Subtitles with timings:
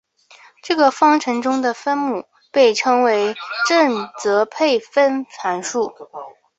[0.63, 2.25] 这个方程中的分母
[2.75, 3.35] 称为
[3.69, 5.93] 正则配分函数。